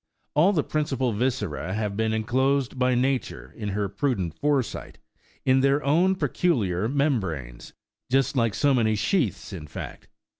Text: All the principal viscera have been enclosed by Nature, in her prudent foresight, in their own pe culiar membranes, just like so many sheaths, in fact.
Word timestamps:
All 0.33 0.51
the 0.51 0.63
principal 0.63 1.13
viscera 1.13 1.75
have 1.75 1.95
been 1.95 2.11
enclosed 2.11 2.79
by 2.79 2.95
Nature, 2.95 3.53
in 3.55 3.69
her 3.69 3.87
prudent 3.87 4.33
foresight, 4.33 4.97
in 5.45 5.59
their 5.59 5.83
own 5.83 6.15
pe 6.15 6.25
culiar 6.25 6.91
membranes, 6.91 7.73
just 8.09 8.35
like 8.35 8.55
so 8.55 8.73
many 8.73 8.95
sheaths, 8.95 9.53
in 9.53 9.67
fact. 9.67 10.07